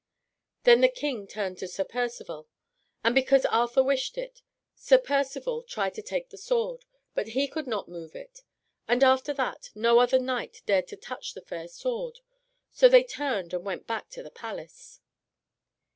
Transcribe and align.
Then 0.63 0.81
the 0.81 0.89
King 0.89 1.27
turned 1.27 1.59
to 1.59 1.67
Sir 1.67 1.83
Percivale. 1.83 2.47
And 3.03 3.13
because 3.13 3.45
Arthur 3.45 3.83
wished 3.83 4.17
it, 4.17 4.41
Sir 4.73 4.97
Percivale 4.97 5.61
tried 5.61 5.93
to 5.93 6.01
take 6.01 6.29
the 6.31 6.39
sword; 6.39 6.85
but 7.13 7.27
he 7.37 7.47
could 7.47 7.67
not 7.67 7.87
move 7.87 8.15
it. 8.15 8.39
And 8.87 9.03
after 9.03 9.31
that 9.35 9.69
no 9.75 9.99
other 9.99 10.17
knight 10.17 10.63
dared 10.65 10.87
to 10.87 10.95
touch 10.95 11.35
the 11.35 11.41
fair 11.41 11.67
sword; 11.67 12.21
so 12.71 12.89
they 12.89 13.03
turned 13.03 13.53
and 13.53 13.63
went 13.63 13.85
back 13.85 14.09
to 14.09 14.23
the 14.23 14.31
palace. 14.31 15.01